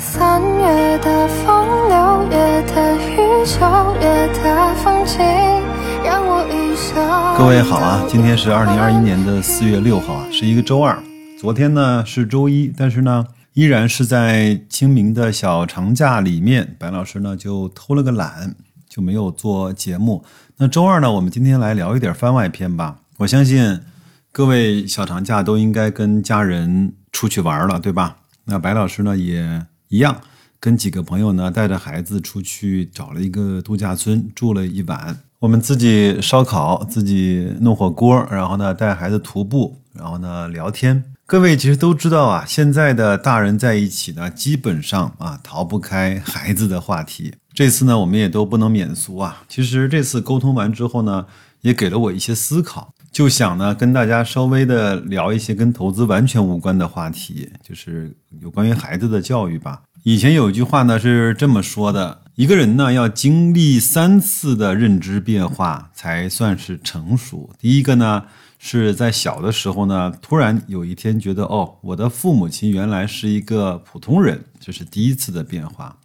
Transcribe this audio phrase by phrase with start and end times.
[0.00, 3.60] 三月的风，六月的雨，九
[4.00, 5.18] 月的风景，
[6.04, 7.36] 让我遇上。
[7.38, 10.98] 各位好啊，今天是二零二一年的四月六号啊，是一个周二。
[11.38, 18.54] 昨天呢是周一，但是呢依然是在清明的小长假里面，白老师呢就偷了个懒，
[18.88, 20.24] 就没有做节目。
[20.56, 22.96] 那周二呢，我们今天来聊一点番外篇吧。
[23.18, 23.80] 我相信
[24.32, 28.16] 各位小长假都应该跟家人出去玩了，对吧？
[28.46, 30.20] 那白老师呢也一样，
[30.58, 35.20] 跟几个朋友呢带着孩子出去找了一个度假村住了一晚。
[35.38, 41.04] 我们自己烧烤，自己弄火锅，然后呢带孩子徒步，然后呢聊天。
[41.26, 47.34] 各位其实都知道啊，现在的大人在一起呢，基本上啊逃不开孩子的话题。
[47.52, 49.44] 这次呢，我们也都不能免俗啊。
[49.48, 51.26] 其实这次沟通完之后呢，
[51.60, 52.92] 也给了我一些思考。
[53.14, 59.82] 就想呢，跟大家稍微的聊一些跟投资完全无关的话题，就是有关于孩子的教育吧。
[60.02, 67.48] 以前有一句话呢是这么说的：一个人呢要经历三次的认知变化才算是成熟。
[67.56, 68.24] 第一个呢
[68.58, 75.98] 是在小的时候呢，突然有一天觉得哦，我的父母亲原来是一个普通人，这是第一次的变化。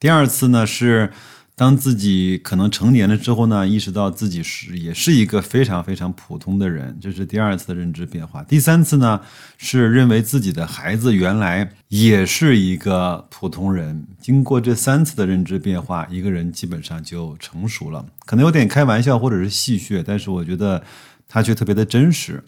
[0.00, 1.12] 第二次呢是。
[1.56, 8.42] 当自己可能成年了之后呢，意识到自己是也是一个非常非常普通的人，这是第二次的认知变化。
[8.42, 9.20] 第三次呢，
[9.56, 14.04] 是认为自己的孩子原来也是一个普通人。
[14.20, 18.04] 经过这三次的认知变化，一个人基本上就成熟了。
[18.26, 20.82] 可能有点开玩笑或者是戏谑，但是我觉得
[21.28, 22.42] 他却特别的真实。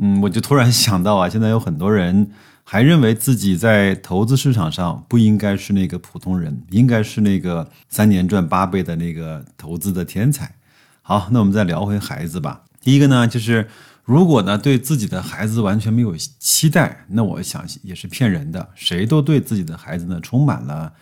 [0.00, 2.30] 嗯，我就突然想到啊，现在有很多人。
[2.64, 10.54] 还认为自己在投资市场上不应该是那个普通人，应该是那个三年赚八倍的那个投资的天才。
[11.02, 12.62] 好，那我们再聊回孩子吧。
[12.80, 13.68] 第一个呢，就是
[14.04, 18.70] 如果呢对自己的孩子完全没有期待，那我想也是骗人的。
[18.74, 20.92] 谁都对自己的孩子呢充满了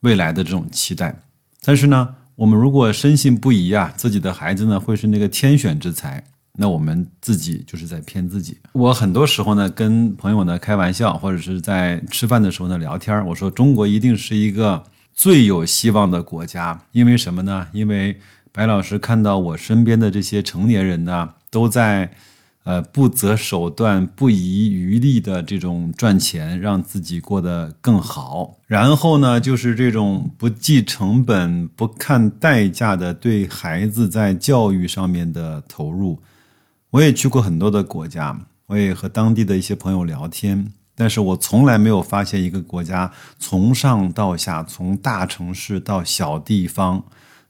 [0.00, 1.22] 未来的这种期待，
[1.62, 6.24] 但是呢，我们如果深信不疑啊，自己的孩子呢会是那个天选之才。
[6.56, 8.56] 那我们自己就是在骗自己。
[8.72, 17.66] 我很多时候呢，跟朋友呢开玩笑，或者是在吃饭的时候呢聊天我说中国一定是一个最有希望的国家，因为什么呢？
[17.72, 18.18] 因为
[18.52, 22.12] 白老师看到我身边的这些成年人呢，都在
[22.62, 28.58] 呃不择手段、不遗余力的这种赚钱，让自己过得更好。
[28.68, 36.22] 然后呢，就是这种不计成本、不看代价的对孩子在教育上面的投入。
[36.94, 47.04] 我也去过很多的国家，我也和当地的一些朋友聊天，但是我从来没有发现一个国家从上到下，从大城市到小地方，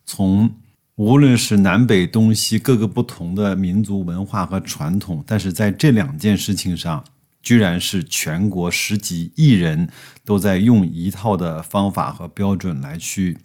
[0.06, 0.50] 从
[0.94, 7.04] 无论是南北东西各个不同的民族文化和传统，但是在这两件事情上，
[7.42, 9.90] 居然是全国十几亿人
[10.24, 13.36] 都在用一套的方法和标准来去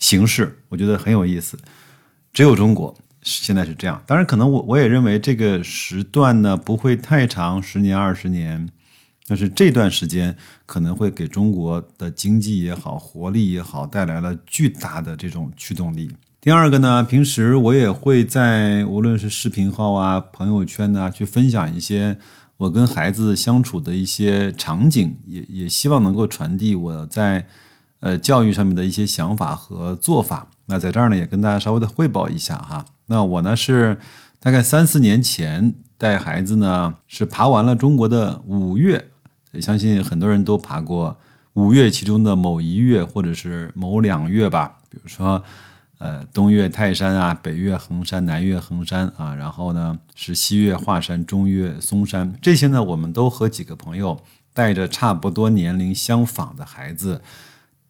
[0.00, 1.56] 行事，我觉得很有意思，
[2.32, 2.92] 只有中国。
[3.24, 8.68] 现在是这样，当然可能我我也认为这个时段呢不会太长，十年二十年，
[9.26, 10.36] 但是这段时间
[10.66, 16.10] 可能会给中国的经济也好，活力也好，带来了巨大的这种驱动力。
[16.40, 22.18] 第二个呢，平时我也会在无论是视频号啊、朋友圈呐，去分享一些
[22.58, 27.46] 我跟孩子相处的一些场景，也也希望能够传递我在
[28.00, 30.48] 呃教育上面的一些想法和做法。
[30.66, 32.84] 那在这儿呢，也跟大家稍微的汇报一下哈。
[33.06, 33.98] 那我呢是
[34.40, 39.10] 大概三四年前带孩子呢，是爬完了中国的五岳，
[39.60, 41.16] 相信很多人都爬过
[41.54, 44.78] 五岳其中的某一岳或者是某两岳吧。
[44.90, 45.42] 比如说，
[45.98, 54.20] 呃，东岳泰山啊，北岳衡山，南岳衡山啊，然后呢是西岳华山，中岳嵩山，这些呢我们都和几个朋友
[54.52, 57.22] 带着差不多年龄相仿的孩子，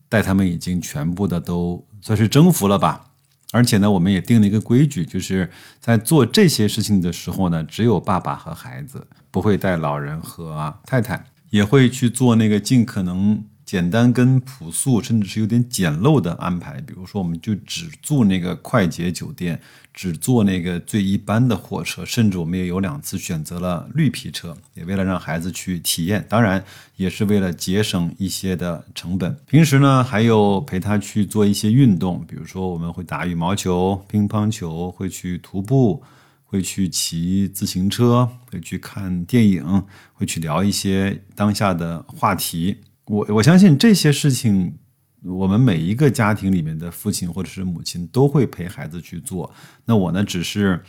[0.08, 3.06] 带他们已经全部的都算是征服了吧。
[3.54, 5.48] 而且呢，我们也定了一个规矩，就是
[5.78, 13.44] 在做这些事情的时候呢，只有爸爸和孩子，不会带老人和太太，也会去做那个尽可能。
[13.64, 16.80] 简单跟朴素，甚至是有点简陋的安排。
[16.82, 19.60] 比如说，我们就只住那个快捷酒店，
[19.92, 26.24] 只坐那个最一般的火车，甚至我们也有两次选择了绿皮车，也为了让孩子去体验。
[26.28, 26.62] 当然，
[26.96, 29.34] 也是为了节省一些的成本。
[29.46, 36.02] 平时呢，还有陪他去做一些运动，比如说我们会打羽毛球、乒乓球，会去徒步，
[36.44, 42.76] 会去骑自行车，会去看电影，会去聊一些当下的话题。
[43.06, 44.78] 我我相信这些事情，
[45.22, 49.52] 我们每一个家庭里面的父亲或者是母亲都会陪孩子去做。
[49.84, 50.82] 那我呢，只是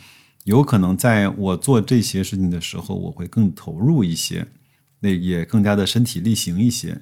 [0.44, 4.46] 有可能在我做这些事情的时候，我会更投入一些，
[5.00, 7.00] 那也更加的身体力行一些。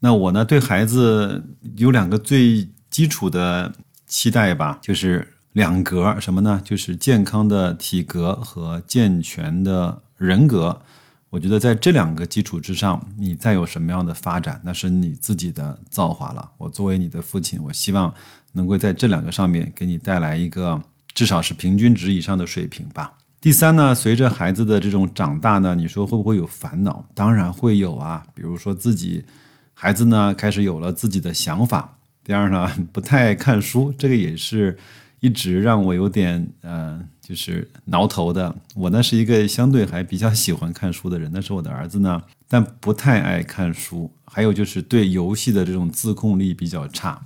[0.00, 1.44] 那我呢，对孩子
[1.76, 3.72] 有两个最基础的
[4.06, 6.60] 期待吧，就是两格，什么呢？
[6.64, 10.82] 就是健康的体格和健全的人格。
[11.32, 16.46] 我觉得在这两个基础之上，你再有什么样的发展，那是你自己的造化了。
[16.58, 18.12] 我作为你的父亲，我希望
[18.52, 20.78] 能够在这两个上面给你带来一个
[21.14, 23.14] 至少是平均值以上的水平吧。
[23.40, 27.02] 第三呢，随着孩子的这种长大呢，你说会不会有烦恼？
[27.14, 28.22] 当然会有啊。
[28.34, 29.24] 比如说自己
[29.72, 31.96] 孩子呢开始有了自己的想法。
[32.22, 34.76] 第二呢， 不太爱看书，这个也是
[35.22, 37.00] 一直让我有点呃。
[37.22, 44.12] 就是挠头的，我呢是一个相对还比较喜欢看书的人，但是我的儿子呢，但不太爱看书。
[44.26, 47.22] 还有就是对游戏的这种自控力比较差，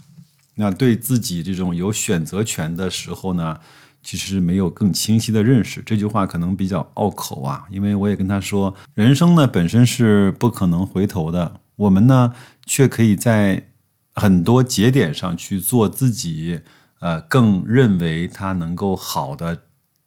[0.57, 3.59] 那对自己这种有选择权的时候呢，
[4.03, 5.83] 其实没有更清晰的认识。
[5.85, 12.35] 这句话可能比较拗口啊，因为我也跟他说，人生呢本身是不可能回头的，我们呢
[12.67, 13.69] 却可以在
[14.15, 16.61] 很多节点上去做自己，
[17.01, 19.63] 呃，更认为他能够好的。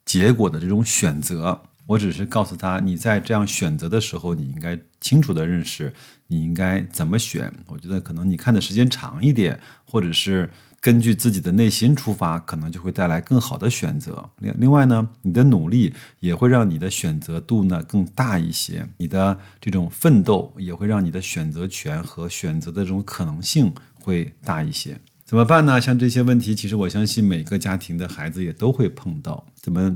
[0.05, 5.93] 结果的这种选择，我只是告诉他，你在这样选择的时候，你应该清楚的认识
[6.25, 7.53] 你应该怎么选。
[7.67, 10.49] 我觉得可能你看的时间长一点，或者是
[10.81, 14.27] 根据自己的内心出发，可能就会带来更好的选择。
[14.39, 23.71] 另另外呢，你的努力也会让你的选择度呢更大一些，你的这种奋斗也会让你的选择权和选择的这种可能性
[24.01, 24.99] 会大一些。
[25.29, 25.79] 怎么办呢？
[25.79, 29.45] 像这些问题，其实我相信每个家庭的孩子也都会碰到。
[29.61, 29.95] 怎么？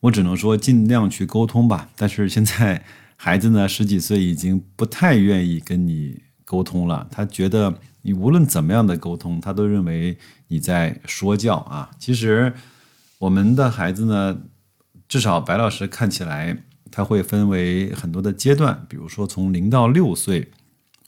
[0.00, 1.90] 我只能说尽量去沟通吧。
[1.96, 2.82] 但是现在
[3.14, 7.06] 孩子呢，十几岁已经不太愿意跟你沟通了。
[7.10, 10.16] 他觉得你无论怎么样的沟通，他都认为
[10.48, 11.90] 你在说教啊。
[11.98, 12.50] 其实
[13.18, 14.34] 我们的孩子呢，
[15.06, 16.56] 至少白老师看起来，
[16.90, 18.86] 他会分为很多的阶段。
[18.88, 20.50] 比如说从零到六岁。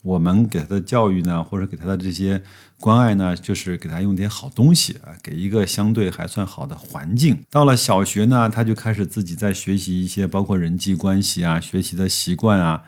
[0.03, 2.43] 我们给他的教育呢，或者给他的这些
[2.77, 7.39] 关爱呢，就是给他用点好东西啊，给一个相对还算好的环境。
[7.49, 12.83] 到了小学呢，他就开始自己在学习一些包括人际关系啊、学习的习惯啊、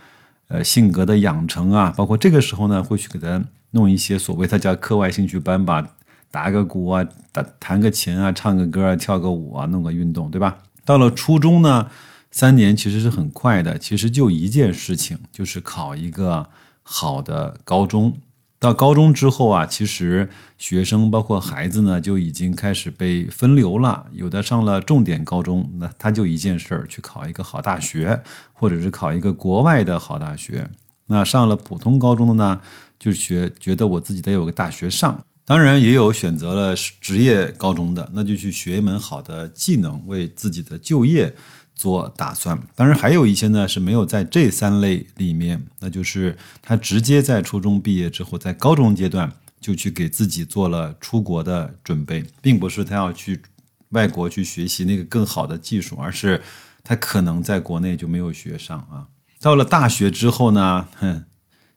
[0.50, 3.42] 呃性格的养成啊，包括这个时候呢，会去给他
[3.72, 5.88] 弄一些所谓他叫课外兴趣班吧，
[6.30, 10.58] 打个鼓啊、打弹个琴啊、唱个歌啊、跳个舞啊、弄个运动，对吧？
[10.84, 11.90] 到了初中呢，
[12.30, 16.50] 三年其实是很快的，其实就一件事情，就是考一个。
[16.88, 18.16] 好的高中，
[18.60, 24.06] 到高中之后啊，其实学生包括孩子呢，就已经开始被分流了。
[24.14, 28.22] 有的上了重点高中，那他就一件事儿，去考一个好大学，
[28.54, 30.70] 或者是考一个国外的好大学。
[31.08, 32.62] 那上了普通高中的呢，
[33.00, 35.26] 就学觉得我自己得有个大学上。
[35.44, 41.36] 当然，也有选择了职业高中的，那就去学一门好的技能，为自己的就业。
[41.76, 53.42] 做打算，当然还有一些呢是没有在这三类里面，那就是他直接在初中毕业之后，在高中阶段就去给自己做了出国的准备，并不是他要去
[53.90, 56.42] 外国去学习那个更好的技术，而是
[56.82, 59.08] 他可能在国内就没有学上啊。
[59.42, 61.26] 到了大学之后呢，哼，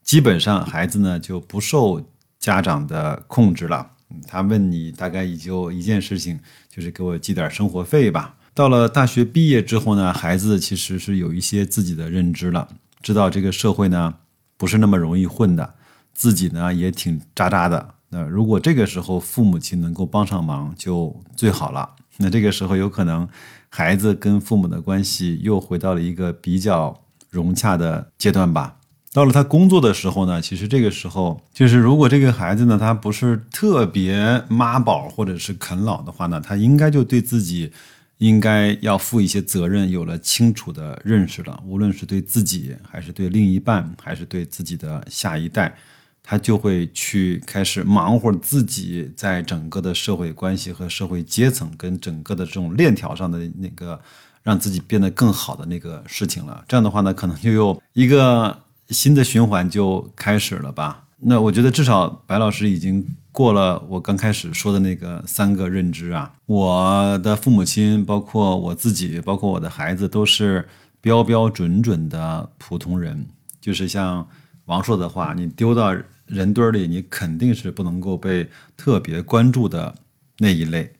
[0.02, 2.08] 基本上孩子呢就不受
[2.38, 3.90] 家长的控制了，
[4.26, 6.38] 他问你大概也就一件事情，
[6.70, 8.36] 就是给我寄点生活费吧。
[8.58, 12.66] 到了大学毕业之后呢，孩子其实是有一些自己的认知了，
[13.00, 14.12] 知道这个社会呢
[14.56, 15.74] 不是那么容易混的，
[16.12, 17.94] 自己呢也挺渣渣的。
[18.08, 21.88] 那如果这个时候父母亲能够帮上忙，就最好了。
[22.16, 23.28] 那这个时候有可能
[23.68, 28.78] 孩子跟父母的关系又回到了一个比较融洽的阶段吧。
[29.12, 37.72] 到了他工作的时候呢，其实这个时候就是如果这个孩子呢他不是特别妈宝或者是啃老的话呢，他应该就对自己。
[38.18, 45.76] 应该要负一些责任，有了清楚的认识了，无论是对自己，还是对另一半，还是对自己的下一代，
[46.22, 54.00] 他就会去开始忙活自己在整个的社会关系和社会阶层跟整个的这种链条上的那个
[54.42, 56.64] 让自己变得更好的那个事情了。
[56.66, 61.04] 这样的话呢，可能就又一个新的循环就开始了吧。
[61.20, 70.68] 那我觉得至少白老师已经过了我刚开始说的那个三个认知啊，我的父母亲，包括我自己，包括我的孩子，都是
[71.00, 73.26] 标标准准的普通人。
[73.60, 74.26] 就是像
[74.66, 75.92] 王朔的话，你丢到
[76.26, 79.94] 人堆里，你肯定是不能够被特别关注的
[80.38, 80.92] 那一类。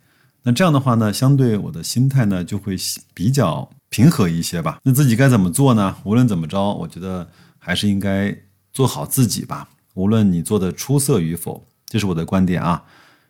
[0.43, 2.77] 那这样的话呢，相对我的心态呢就会
[3.15, 4.81] 比较平和一些吧。
[4.83, 5.97] 那自己该怎么做呢？
[6.03, 8.37] 无论怎么着，我觉得还是应该
[8.73, 9.69] 做好自己吧。
[9.99, 12.85] 无论你做的出色与否，这是我的观点啊。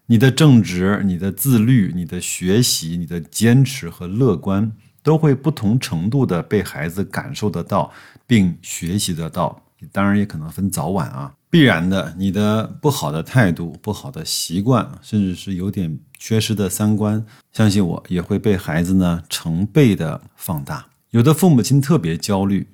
[0.05, 4.71] 你的正直、你的自律、你的学习、你的坚持和乐观，
[5.03, 7.91] 都会不同程度的被孩子感受得到，
[8.27, 9.63] 并学习得到。
[9.91, 11.33] 当然也可能分早晚啊。
[11.49, 20.87] 必然的，你的不好的态度、不好的习惯，甚至是有点缺失的三观，相信我也会被孩子呢成倍的放大。
[21.13, 22.67] 有的父母亲特别焦虑。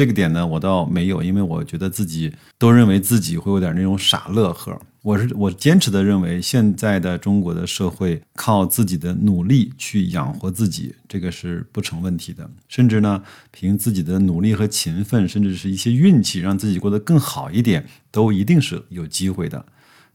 [0.00, 4.80] 这个点呢，我倒没有，因为我觉得自己都认为自己会有点那种傻乐呵。
[5.02, 12.50] 我是我坚持的认为，现在的中国的社会靠自己的努力去养活自己，这个是不成问题的。
[12.66, 19.66] 甚至呢，凭自己的努力和勤奋，甚至是一些运气，让自己过得更好一点，都一定是有机会的。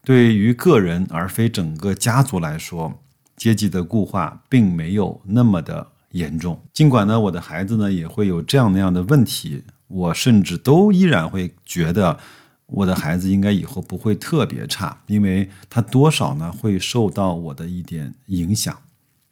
[0.04, 3.00] 对于个人而非整个家族来说，
[3.38, 6.60] 阶级的固化并没有那么的严重。
[6.74, 9.62] 尽管呢，我的孩子呢也会有这样那样的问题。
[9.88, 12.18] 我甚至都依然会觉得，
[12.66, 18.76] 我的孩子应该以后不会特别差，因为他多少呢会受到我的一点影响。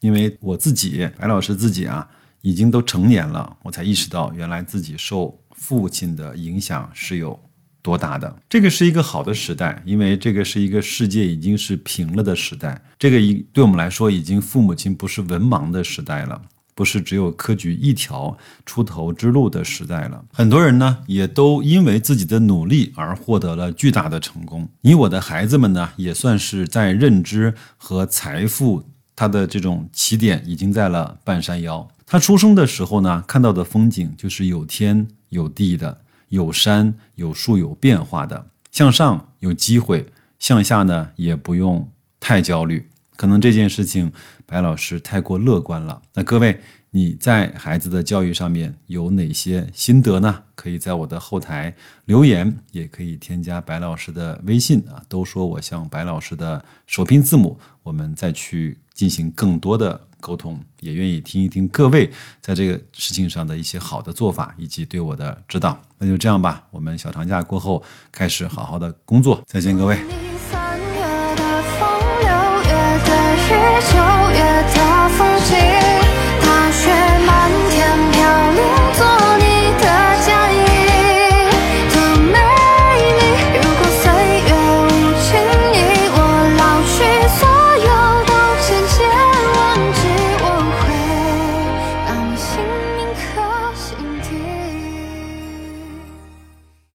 [0.02, 2.08] 因为我自己，白老师自己啊，
[2.42, 7.40] 已经都成年了，我才意识到原来自己受父亲的影响是有
[7.82, 8.36] 多大的。
[8.50, 16.42] 这个是一个好的时代，因为这个是一个世界已经是平了的时代，这个一对我们来说，已经父母亲不是文盲的时代了。
[16.76, 24.68] 不是只有科举一条出头之路的时代了，很多人呢也都因为自己的努力而获得了巨大的成功。
[24.82, 28.84] 你我的孩子们呢，也算是在认知和财富
[29.16, 31.88] 他的这种起点已经在了半山腰。
[32.06, 40.08] 他出生的时候呢，看到的风景就是有天有地的，有山有树有变化的，向上有机会，
[40.40, 41.90] 向下呢也不用
[42.20, 42.90] 太焦虑。
[43.16, 44.12] 可能这件事情，
[44.54, 46.00] 白老师太过乐观了。
[46.14, 46.60] 那各位，
[46.92, 50.44] 你在孩子的教育上面有哪些心得呢？
[50.54, 55.02] 可以在我的后台留言，也可以添加白老师的微信啊。
[55.10, 65.76] 都说我像白老师的首拼字母，我们再去进行更多的沟通，也愿意听一听各位在这个事情上的一些好的做法以及对我的指导。
[65.98, 67.82] 那就这样吧，我们小长假过后
[68.12, 69.42] 开始好好的工作。
[69.48, 70.33] 再见，各位。